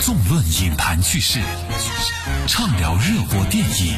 [0.00, 1.40] 纵论影坛趣事，
[2.46, 3.96] 畅聊热播电影。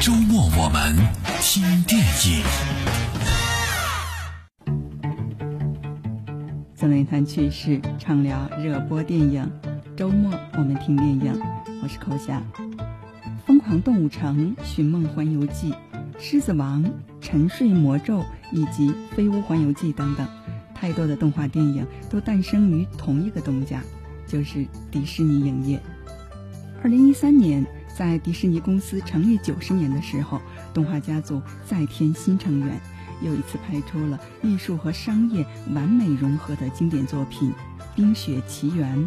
[0.00, 0.96] 周末我们
[1.40, 2.42] 听电影。
[6.74, 9.50] 纵论影坛趣事，畅聊热播电影。
[9.96, 11.42] 周末我们听电影。
[11.82, 12.40] 我是寇夏。
[13.46, 15.72] 《疯狂动物城》《寻梦环游记》
[16.18, 16.82] 《狮子王》
[17.20, 18.20] 《沉睡魔咒》
[18.52, 20.26] 以及《飞屋环游记》等等，
[20.74, 23.82] 太多的动画电影都诞生于同一个东家，
[24.34, 25.80] 就是迪士尼影业。
[26.82, 27.64] 二零一三年，
[27.96, 30.40] 在迪士尼公司成立九十年的时候，
[30.74, 32.80] 动画家族再添新成员，
[33.22, 37.52] 又一次拍出了艺术和商业完美融合的经典作品
[37.94, 38.98] 《冰雪奇缘》。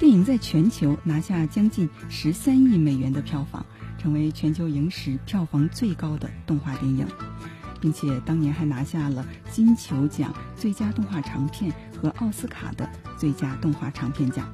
[0.00, 3.64] 电影在全球拿下将近十三亿美元的票房，
[3.98, 7.06] 成为全球影史票房最高的动画电影，
[7.80, 14.52] 并且当年还拿下了金球奖最佳动画长片和奥斯卡的最佳动画长片奖。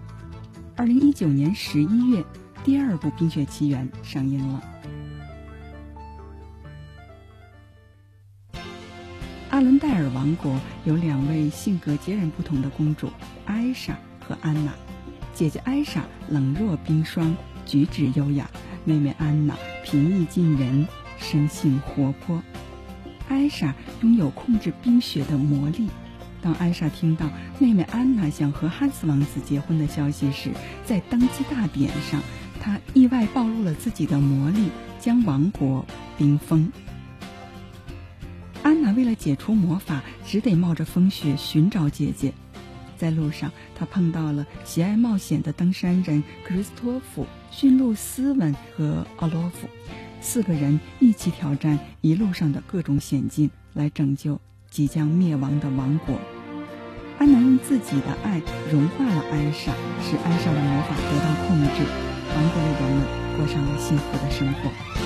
[0.77, 2.23] 二零一九年十一月，
[2.63, 4.63] 第二部《冰雪奇缘》上映了。
[9.49, 13.11] 阿伦戴尔王国有两位性格截然不同的公主，
[13.47, 14.75] 艾莎和安娜。
[15.33, 18.45] 姐姐艾莎冷若冰霜，举止优雅；
[18.85, 20.87] 妹妹安娜平易近人，
[21.17, 22.43] 生性活泼。
[23.29, 25.89] 艾莎拥有控制冰雪的魔力。
[26.41, 30.53] 当艾莎听到妹妹安娜想和汉斯王子结婚的消息时，
[30.85, 32.23] 在登基大典上，
[32.61, 34.69] 她意外暴露了自己的魔力，
[35.01, 35.85] 将王国
[36.17, 36.71] 冰封。
[38.63, 42.33] 安娜为了解除魔法，只得冒着风雪寻找姐姐。
[42.97, 49.69] 在路上，她碰到了喜爱冒险的登山人克里斯托弗、驯鹿斯文和奥洛夫，
[50.21, 56.19] 四个人一起挑战一路上的各种险境，来拯救即将灭亡的王国。
[57.19, 61.83] 安南用自己的爱融化了艾莎，使艾莎的魔法得到控制，
[62.35, 64.98] 王国的人们过上了幸福的生活。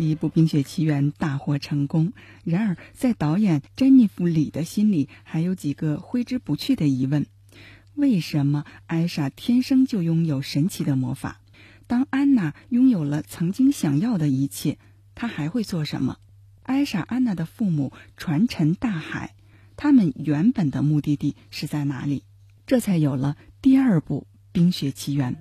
[0.00, 7.26] 第一部《冰雪奇缘》大获成功，然而在导演詹妮弗·里的心里还有几个挥之不去的疑问：
[7.96, 11.42] 为什么艾莎天生就拥有神奇的魔法？
[11.86, 14.78] 当安娜拥有了曾经想要的一切，
[15.14, 16.16] 她还会做什么？
[16.62, 19.34] 艾莎、安娜的父母传沉大海，
[19.76, 22.24] 他们原本的目的地是在哪里？
[22.66, 25.36] 这才有了第二部《冰雪奇缘》。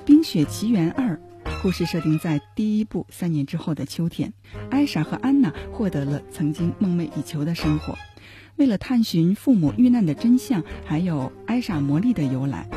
[0.06, 1.16] 《冰雪奇缘二》。
[1.62, 4.32] 故事设定在第一部三年之后的秋天，
[4.68, 7.96] 艾莎和安娜获得了曾经梦寐以求的生活。
[8.56, 12.68] 为了探寻父母遇难的真相，还有艾莎魔力的由来，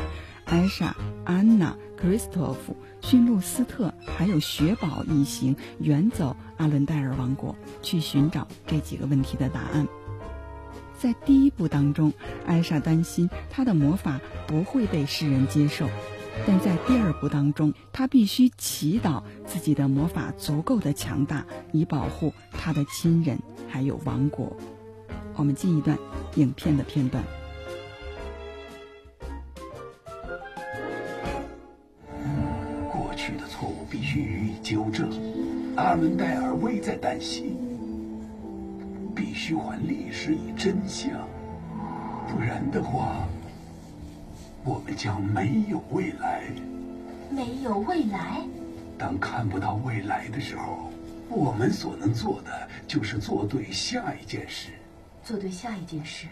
[0.44, 0.94] 艾莎、
[1.24, 9.88] 安娜、克里斯托弗、驯鹿斯特还有雪宝一行远走阿伦戴尔王国，去寻找这几个问题的答案。
[10.96, 12.12] 在第一部当中，
[12.46, 15.88] 艾莎担心她的魔法不会被世人接受。
[16.44, 23.38] 但在第二部当中，他必须祈祷自己的魔法足够的强大，以保护他的亲人
[23.68, 24.56] 还有王国。
[25.34, 25.96] 我们进一段
[26.34, 27.22] 影片的片段。
[32.90, 35.10] 过去的错误必须予以纠正。
[35.76, 37.56] 阿伦戴尔危在旦夕，
[39.14, 41.10] 必须还历史以真相，
[42.28, 43.26] 不然的话。
[44.66, 46.42] 我们将没有未来，
[47.30, 48.42] 没有未来。
[48.98, 50.90] 当看不到未来的时候，
[51.28, 54.72] 我们所能做的就是做对下一件事。
[55.22, 56.26] 做对下一件事，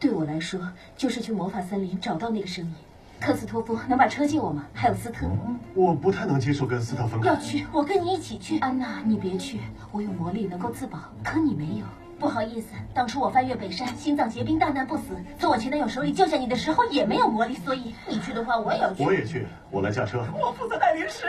[0.00, 0.60] 对我来说
[0.96, 2.74] 就是去魔法森林找到那个声音。
[3.20, 4.66] 克斯托夫能把车借我吗？
[4.74, 5.30] 还有斯特，
[5.74, 7.28] 我不太能接受跟斯特分开。
[7.28, 8.58] 要去，我跟你一起去。
[8.58, 9.60] 安娜，你别去，
[9.92, 11.86] 我有魔力能够自保，可你没有。
[12.18, 15.02] 不好意思，当初我翻越北山，心脏结冰，大难不死，
[15.38, 19.04] 从我前男友手里救下你的时候也没有魔力，所以你去的话，我也要去。
[19.04, 20.24] 我也去，我来驾车。
[20.32, 21.26] 我负责带零食。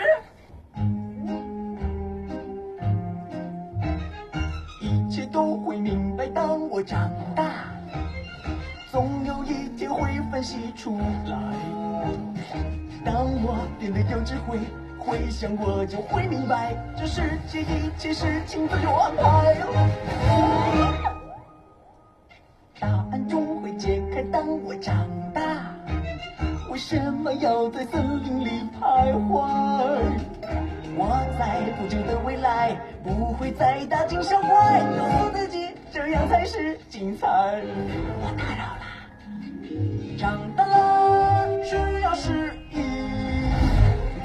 [4.81, 7.65] 一切都会明白，当我长大，
[8.89, 11.37] 总有一天会分析出来。
[13.03, 14.57] 当我变得有智慧。
[14.99, 19.55] 回想我就会明白，这世界一切事情都有安排。
[27.39, 29.47] 要在森林里徘徊？
[30.99, 37.27] 我在不久的未来不会再大惊小怪，告诉自己这样才是精彩。
[37.27, 38.85] 我打扰了，
[40.17, 42.81] 长大了需要适应，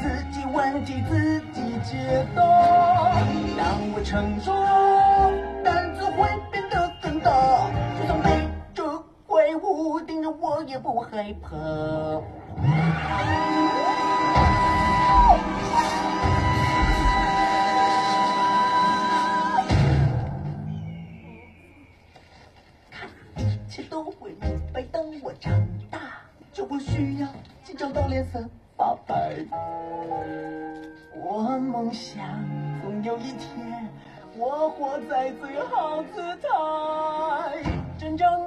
[0.00, 2.42] 自己问题自己解答。
[3.58, 5.30] 当我成熟了，
[5.62, 7.30] 胆子会变得更大，
[8.00, 8.82] 就算被这
[9.26, 11.50] 怪物盯着我也不害怕。
[23.74, 25.50] 切都会明白，当我长
[25.90, 25.98] 大，
[26.52, 27.28] 就不需要
[27.64, 28.38] 紧张到脸色
[28.76, 29.34] 发白。
[31.14, 32.22] 我梦想
[32.82, 33.88] 总有一天，
[34.36, 37.62] 我活在最好姿态，
[37.98, 38.46] 真正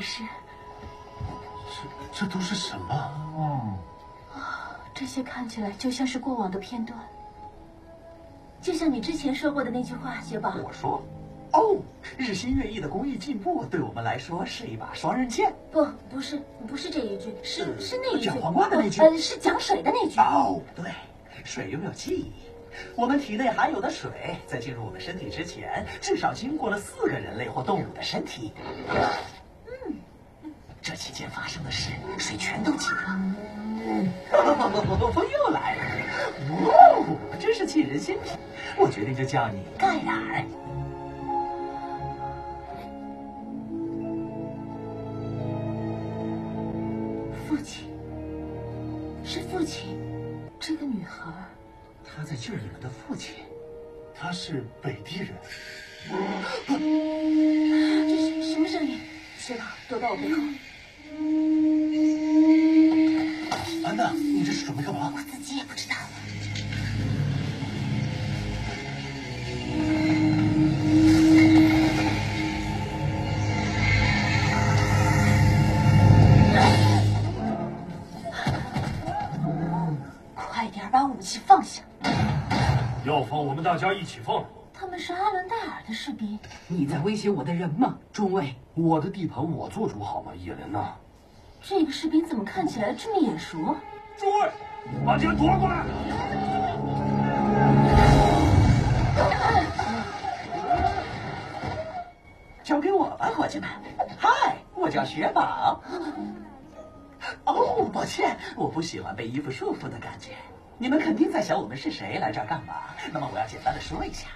[0.00, 0.22] 没事。
[2.14, 3.78] 这这都是什么？
[4.94, 6.98] 这些看起来就像是过往的片段，
[8.62, 10.54] 就像你之前说过的那句话，雪宝。
[10.64, 11.02] 我说，
[11.52, 11.76] 哦，
[12.16, 15.52] 日新月异的工艺进步对我们来说是一把双刃剑。
[15.70, 18.24] 不，不是，不是这一句，是是那一句。
[18.28, 20.18] 讲黄瓜的那句呃，是讲水的那句。
[20.18, 20.90] 哦，对，
[21.44, 22.32] 水拥有记忆。
[22.96, 28.54] 我们体内含有的水，在进入我们身体之前，至少经过了四个人类或动物的身体。
[30.90, 32.94] 这期间发生的事，水全都记得。
[35.12, 35.82] 风又来了，
[36.50, 38.30] 哦，真是沁人心脾。
[38.76, 40.44] 我决定就叫你盖尔。
[47.46, 47.88] 父亲，
[49.24, 49.96] 是父亲。
[50.58, 51.30] 这个女孩，
[52.04, 53.36] 她在救你们的父亲。
[54.12, 55.28] 他是北地人，
[56.66, 56.74] 这
[58.16, 58.98] 是什么声音？
[59.38, 60.42] 雪宝，躲到我背后。
[64.70, 65.12] 你这是准备干嘛？
[65.30, 65.96] 自己也不知道。
[80.34, 81.82] 快点把武器放下！
[83.04, 84.44] 要放我们大家一起放。
[84.72, 86.38] 他们是阿伦戴尔的士兵。
[86.68, 88.54] 你在威胁我的人吗，中尉？
[88.74, 90.94] 我的地盘我做主好吗，叶莲娜？
[91.62, 93.76] 这个士兵怎么看起来这么眼熟？
[94.16, 94.50] 诸位，
[95.04, 95.84] 把剑夺过来！
[102.62, 103.68] 交给我吧，伙计们。
[104.18, 105.80] 嗨，我叫雪宝。
[107.44, 110.30] 哦，抱歉，我不喜欢被衣服束缚的感觉。
[110.78, 112.74] 你们肯定在想我们是谁，来这儿干嘛？
[113.12, 114.28] 那么我要简单的说一下，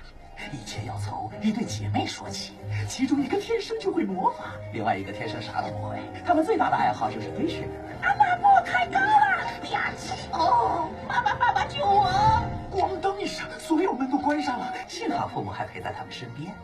[0.52, 2.54] 一切要从一对姐妹说起。
[2.88, 5.96] 其中一个天生就会魔法，另外一个天生啥都不会。
[6.26, 7.70] 他们最大的爱好就是堆雪人。
[8.02, 9.33] 啊，妈不，太高了！
[9.64, 10.12] 啪叽！
[10.32, 12.06] 哦，妈妈，爸爸救我！
[12.70, 14.72] 咣当一声，所有门都关上了。
[14.86, 16.54] 幸好父母还陪在他们身边。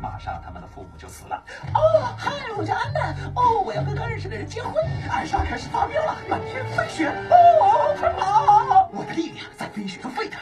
[0.00, 1.42] 马上他们的父母就死了。
[1.74, 3.14] 哦，嗨，我叫安娜。
[3.34, 4.74] 哦，我要跟刚认识的人结婚。
[5.10, 7.08] 艾莎开始发飙了，满天飞雪。
[7.30, 8.88] 哦，快跑！
[8.92, 10.40] 我的力量在飞雪中沸腾。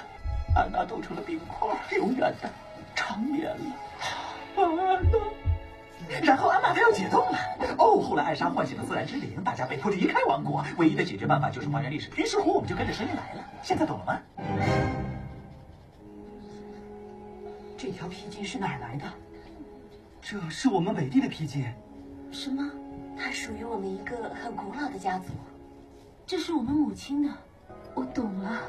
[0.56, 2.50] 安娜冻成了冰块，永远的
[2.94, 3.64] 长眠了。
[4.56, 5.18] 安娜。
[6.22, 7.38] 然后安娜她要解冻了。
[7.78, 10.64] 哦，后来艾莎唤醒了自然之灵，大家被迫离开王国。
[10.76, 12.10] 唯一的解决办法就是还原历史。
[12.16, 13.44] 于是乎，我们就跟着声音来了。
[13.62, 14.20] 现在懂了吗？
[17.76, 19.04] 这条皮筋是哪儿来的？
[20.20, 21.64] 这是我们美丽的皮筋。
[22.32, 22.68] 什么？
[23.16, 25.26] 它属于我们一个很古老的家族，
[26.26, 27.32] 这是我们母亲的。
[27.94, 28.60] 我懂了，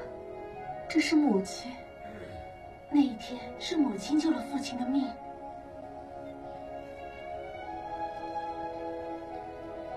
[0.88, 1.72] 这是母亲。
[2.92, 5.08] 那一天是母亲救了父亲的命。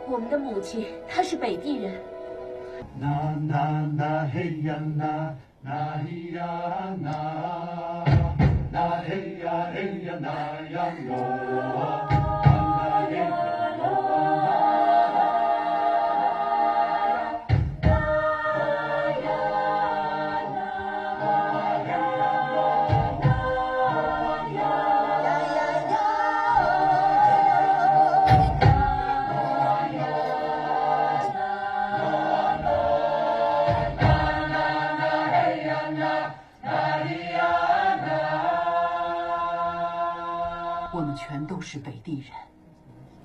[0.08, 1.94] 我们的母亲，她是北地人。
[2.98, 6.44] 那那那嘿呀那那咿呀
[7.00, 8.04] 那
[8.70, 10.28] 那嘿呀嘿呀那
[10.70, 12.11] 呀哟。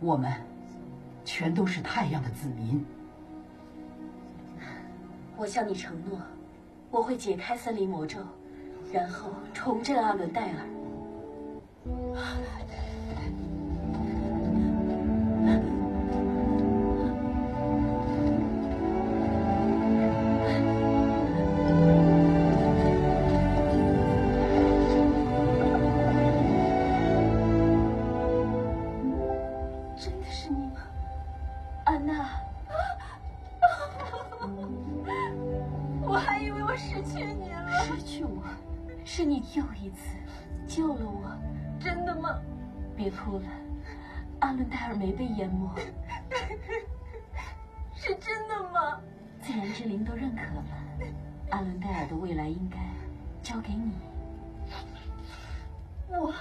[0.08, 0.32] 我们
[1.26, 2.86] 全都是太阳的子民。
[5.36, 6.18] 我向你承诺，
[6.90, 8.22] 我会解开森林魔咒，
[8.94, 10.60] 然后重振阿伦戴尔。
[51.50, 52.78] 阿伦戴尔的未来应该
[53.42, 53.92] 交给你。
[56.10, 56.34] 我，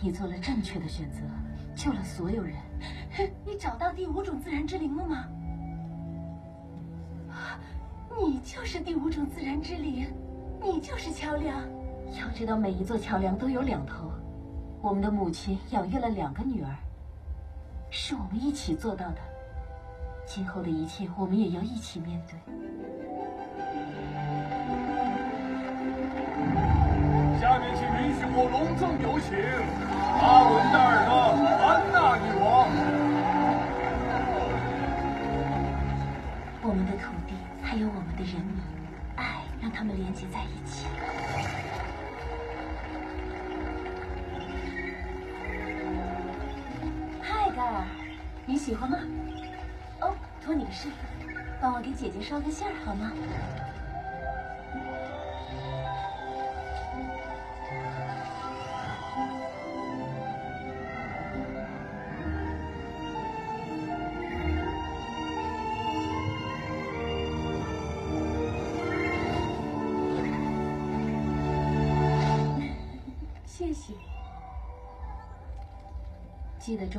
[0.00, 1.20] 你做了正确的选择，
[1.74, 2.56] 救了所有人。
[3.44, 5.26] 你找到第五种自然之灵了吗？
[8.18, 10.06] 你就是第五种自然之灵，
[10.60, 11.56] 你就是桥梁。
[12.18, 14.10] 要知道，每一座桥梁都有两头。
[14.82, 16.74] 我们的母亲养育了两个女儿，
[17.90, 19.18] 是我们一起做到的。
[20.26, 22.38] 今后的一切，我们也要一起面对。
[28.32, 29.36] 我隆重有请
[30.22, 31.04] 阿伦戴尔
[31.42, 32.70] 的安娜女王。
[36.62, 38.54] 我们的土地，还有我们的人民，
[39.16, 40.86] 爱让他们连接在一起。
[47.20, 47.84] 嗨，盖尔
[48.46, 48.98] 你喜欢吗？
[50.00, 50.88] 哦，托你的事，
[51.60, 53.10] 帮我给姐姐捎个信儿好吗？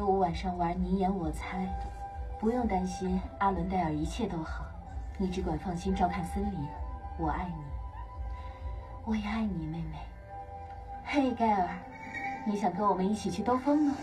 [0.02, 1.70] 周五晚上玩你演我猜，
[2.40, 4.66] 不用担心阿伦戴尔，一切都好，
[5.16, 6.68] 你只管放心照看森林。
[7.20, 7.64] 我爱你，
[9.06, 10.00] 我也爱你，妹妹。
[11.06, 11.70] 嘿，盖尔，
[12.46, 13.94] 你想跟我们一起去兜风吗？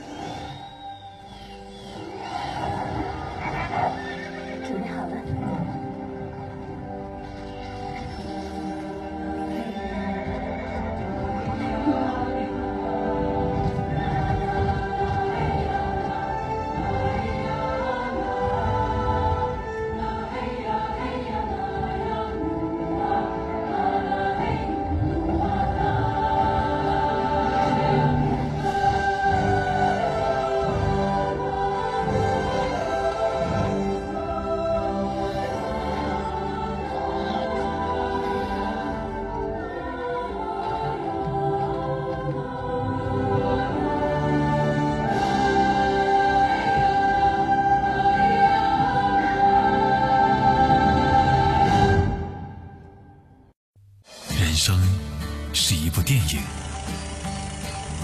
[56.08, 56.40] 电影，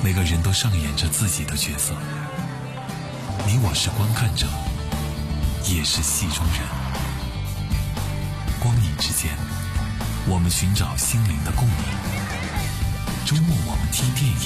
[0.04, 1.94] 每个人都上演着自己的角色，
[3.46, 4.46] 你我是观看者，
[5.74, 6.60] 也是戏中人。
[8.60, 9.32] 光影之间，
[10.28, 11.76] 我们寻找心灵的共鸣。
[13.24, 14.36] 周末我们听电影，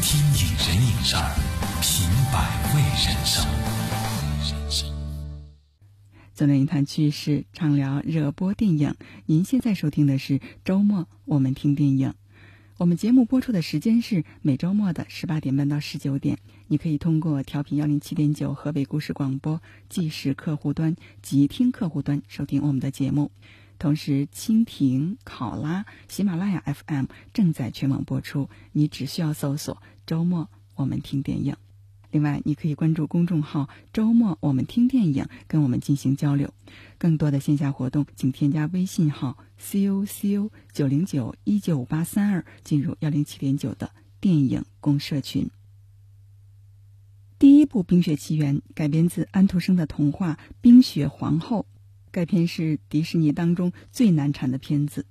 [0.00, 1.34] 听影人影事儿，
[1.80, 3.44] 品百味人生。
[6.32, 8.94] 总论一谈趣事，畅聊热播电影。
[9.26, 12.14] 您现在收听的是周末我们听电影。
[12.82, 23.30] 我们节目播出的时间是每周末的十八点半到十九点，你可以通过调频幺零七点九河北故事广播即时客户端及听客户端收听我们的节目。
[23.78, 31.54] 同时，蜻蜓、考拉、喜马拉雅 FM 正在全网播出，你只需要搜索“周末我们听电影”。
[32.12, 36.52] 另外，你可以关注公众号“周末我们听电影”，跟我们进行交流。
[36.98, 43.90] 更多的线下活动，请添加微信号 c o c o 九零九一九五八三二，进入幺零七点九的
[44.20, 45.50] 电影公社群。
[47.38, 51.60] 第一部《冰雪奇缘》改编自安徒生的童话《冰雪皇后》，
[52.10, 55.06] 该片是迪士尼当中最难产的片子。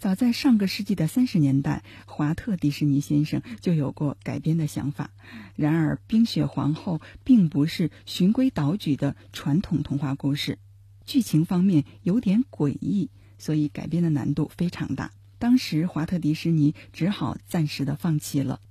[0.00, 5.10] 早在上个世纪的三十年代，华特·迪士尼先生就有过改编的想法。
[5.56, 10.58] 然而，《冰雪皇后》并不是循规蹈矩的传统童话故事，
[11.04, 15.12] 剧情方面有点诡异，所以改编的难度非常大。
[15.38, 18.62] 当时，华特迪士尼只好暂时的放弃了。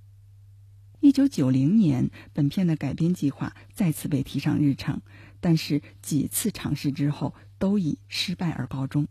[0.99, 5.03] 一九九零年，本片的改编计划再次被提上日程，
[5.39, 9.07] 但是几次尝试之后都以失败而告终。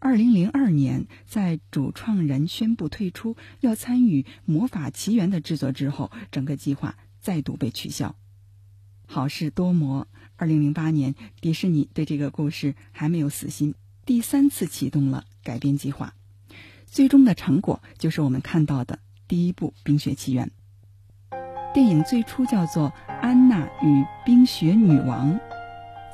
[0.00, 8.14] 二零零二年，在主创人宣布退出要参与《魔法奇缘》的制作之后，整个计划再度被取消。
[9.06, 13.74] 好事多磨，二零零八年，迪士尼对这个故事还没有死心，
[14.06, 16.14] 第三次启动了改编计划。
[16.86, 20.50] 最终的成果就是我们看到的第一部《冰雪奇缘》。
[21.74, 22.90] 电影最初叫做
[23.20, 25.34] 《安娜与冰雪女王》。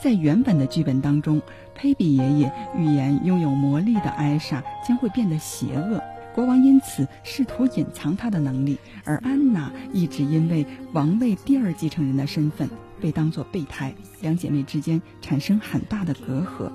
[0.03, 1.41] 在原本的剧本当中，
[1.75, 6.03] 佩比爷爷预言拥有魔力的艾莎将会变得邪恶，
[6.35, 12.69] 国王因此试图隐藏她的能力，而安娜一直因为王位第二继承人的身份
[13.01, 16.71] 被当作备胎，两姐妹之间产生很大的隔阂。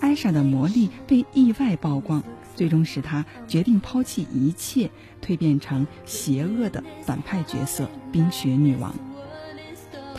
[0.00, 2.22] 艾莎的魔力被意外曝光，
[2.54, 4.90] 最终使她决定抛弃一切，
[5.24, 8.92] 蜕变成邪恶的反派角色——冰雪女王。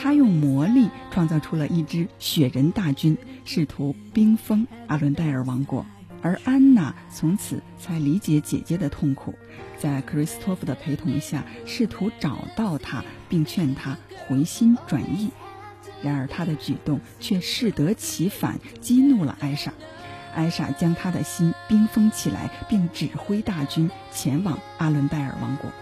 [0.00, 5.84] 他用魔力创造出了一支雪人大军，试图冰封阿伦戴尔王国，
[6.22, 9.34] 而安娜从此才理解姐姐的痛苦，
[9.76, 15.30] 在克里斯托夫的陪同下，试图找到他，并劝他回心转意。
[16.00, 19.72] 然而，他的举动却适得其反，激怒了艾莎。
[20.32, 25.72] 艾莎将他的心冰封起来，并指挥大军前往阿伦戴尔王国。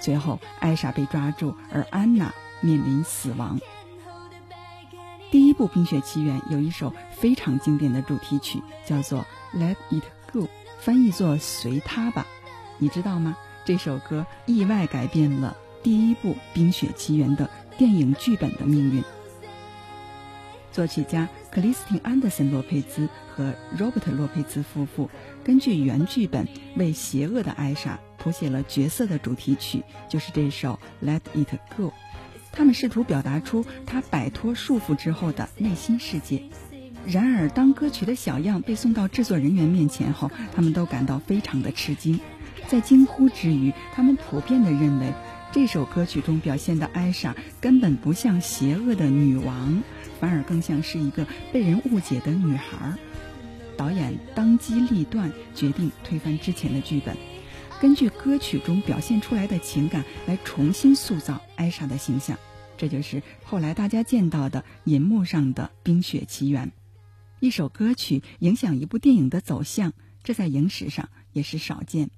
[0.00, 2.34] 最后，艾莎被抓住，而安娜。
[2.60, 3.58] 面临死亡。
[5.30, 9.26] 第一部《冰雪奇缘》有一首非常经典的主题曲，叫做
[9.58, 10.42] 《Let It Go》，
[10.78, 12.26] 翻译作“随它吧”。
[12.78, 13.36] 你知道吗？
[13.64, 19.02] 这首歌意外改变了第一部《冰雪奇缘》的电影剧本的命运。
[20.70, 25.10] 作曲家克里斯汀·安德森·洛佩兹和 Robert 洛佩兹夫妇
[25.42, 31.88] 根据原剧本为邪恶的艾莎谱写了角色的主题曲，就是这首《Let It Go》。
[32.52, 36.42] 他们试图表达出他摆脱束缚之后的内心世界。
[37.06, 42.18] 然而，当歌曲的小样被送到制作人员面前后，他们都感到非常的吃惊。
[42.66, 45.12] 在惊呼之余，他们普遍的认为，
[45.52, 49.82] 这首歌曲中表现的艾莎根本不像邪恶的女王，
[50.18, 52.94] 反而更像是一个被人误解的女孩。
[53.76, 57.14] 导演当机立断，决定推翻之前的剧本。
[57.78, 62.36] 根据歌曲中表现出来的情感来重新塑造艾莎的形象，
[62.76, 66.66] 这就是后来大家见到的银幕上的《冰雪奇缘》。
[67.38, 72.08] 一首歌曲影响一部电影的走向，这在影史上也是少见。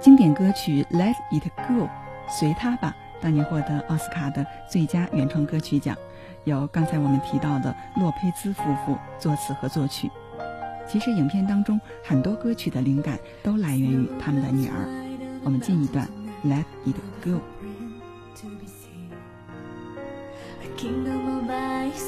[0.00, 1.86] 经典歌曲《Let It Go》，
[2.28, 5.96] 随它吧，当年获得奥斯卡的最佳原创歌曲奖，
[6.44, 10.10] 由刚才我们提到的洛佩兹夫妇作词和作曲。
[10.88, 14.86] 其实，影片当中很多歌曲的灵感都来源于他们的女儿。
[15.42, 16.06] 我们进一段
[16.48, 17.30] 《Let It Go》。
[17.34, 17.40] Let
[20.62, 22.04] it go, let it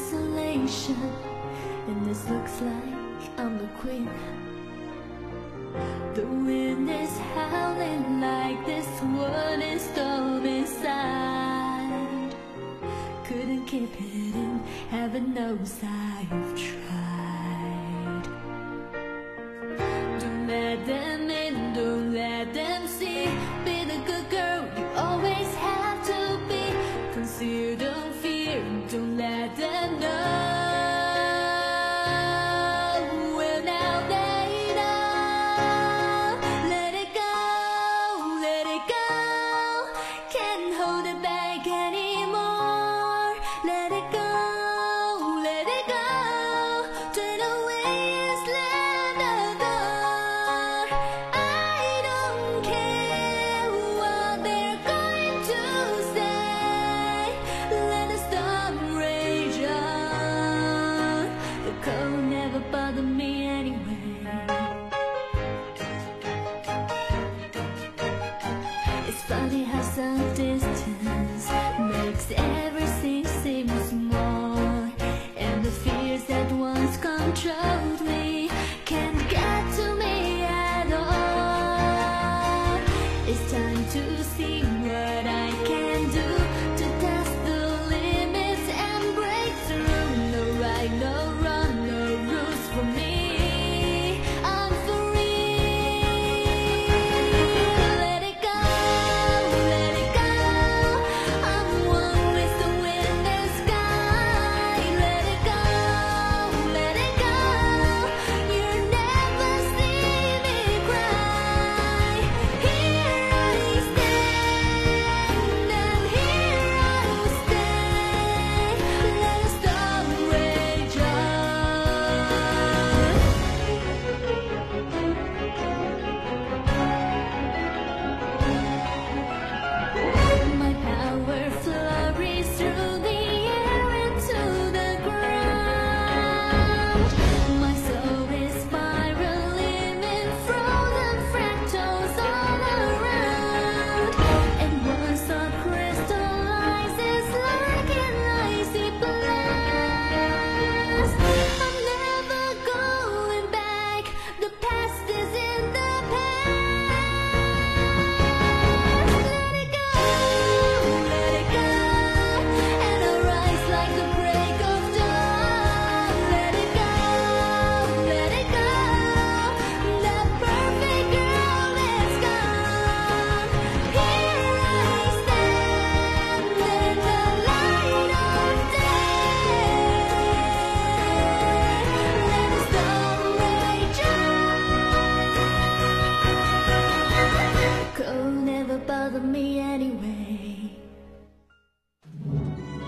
[15.87, 16.03] go.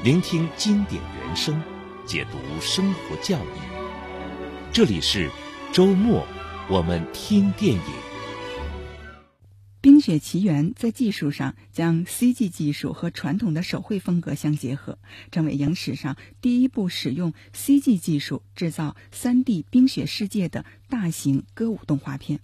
[0.06, 1.60] 聆听经典原声，
[2.06, 3.48] 解读生活教育。
[4.72, 5.28] 这里是
[5.72, 6.24] 周末，
[6.70, 7.80] 我们听电影。
[9.80, 14.96] 《冰雪奇缘》在技术上将 CG 技术和传统的手绘风格相结合，
[15.32, 22.38] 成为影史上第一部使用 CG 技术制造 3D 冰雪世界的大型歌舞动画片。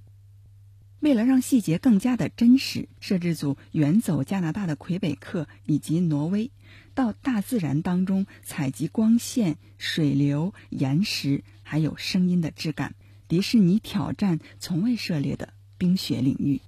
[0.98, 6.53] 为了让细节更加的真实，摄制组远走加拿大的魁北克以及挪威，
[6.94, 12.94] 到大自然当中采集光线、水流、岩石，还有声音的质感。
[13.28, 16.61] 迪士尼挑战从未涉猎的冰雪领域。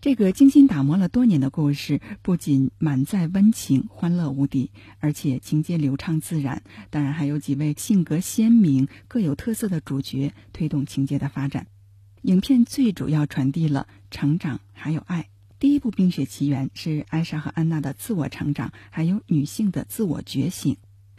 [0.00, 6.62] 这个精心打磨了多年的故事，不仅满载温情、欢乐无敌，而且情节流畅自然。
[6.88, 11.66] 当然，还有几位性格鲜明、各有特色的主角，推动情节的发展。
[12.22, 15.28] 影片最主要传递了成长还有爱。
[15.60, 20.76] 第一部《冰雪奇缘》是艾莎和安娜的自我成长，还有女性的自我觉醒。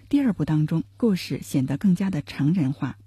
[0.07, 2.97] 第二部当中，故事显得更加的成人化。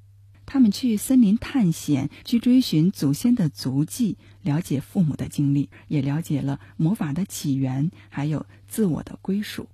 [0.45, 9.71] 他们去森林探险，去追寻祖先的足迹，了解父母的经历，也了解了魔法的起源，还有自我的归属。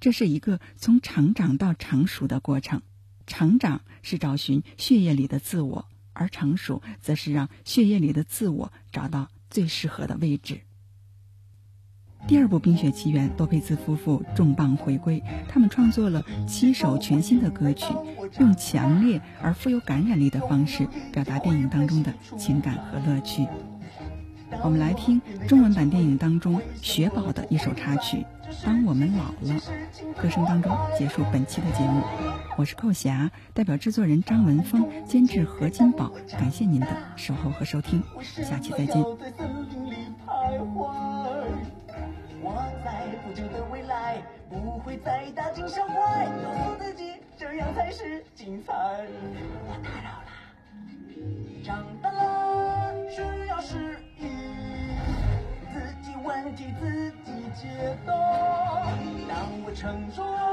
[0.00, 2.82] 这是一个从成长到成熟的过程。
[3.26, 5.88] 成长是找寻血液里的自我。
[6.12, 10.62] 而成熟，则是让血液里的自我找到最适合的位置。
[12.28, 17.86] 第二部《冰雪奇缘》，多佩兹夫妇重磅回归，他们创作了七首全新的歌曲，
[18.38, 23.46] 用强烈而富有感染力的方式表达电影当中的情感和乐趣。
[24.62, 28.26] 我们来听中文版电影当中雪宝的一首插曲。
[28.62, 29.58] 当我们老了，
[30.20, 32.02] 歌声当中结束本期的节目。
[32.58, 39.02] 我是寇霞，代表制作人张文峰，监制何金宝，感谢您的守候和收听，下期再见。
[42.40, 48.72] 我在不久的未来不会再大惊小怪，告诉自己这样才是精彩。
[49.66, 50.30] 我打扰了，
[51.64, 54.28] 长大了需要适应，
[55.72, 58.12] 自己问题自己解答。
[59.28, 60.47] 当我成熟了，